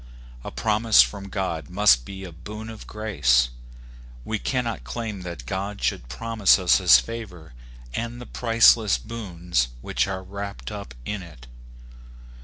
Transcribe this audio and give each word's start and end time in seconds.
A 0.43 0.49
promise 0.49 1.03
from 1.03 1.29
God 1.29 1.69
must 1.69 2.05
be 2.05 2.23
a 2.23 2.31
boon 2.31 2.71
of 2.71 2.87
grace: 2.87 3.49
we 4.25 4.39
cannot 4.39 4.83
claim 4.83 5.21
that 5.21 5.45
God 5.45 5.79
should 5.79 6.09
promise 6.09 6.57
us 6.57 6.79
his 6.79 6.97
favor, 6.97 7.53
and 7.93 8.19
the 8.19 8.25
priceless 8.25 8.97
boons 8.97 9.67
which 9.81 10.07
are 10.07 10.23
wrapped 10.23 10.71
up 10.71 10.95
in 11.05 11.21
it. 11.21 11.45